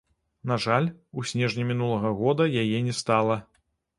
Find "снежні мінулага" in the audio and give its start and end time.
1.33-2.13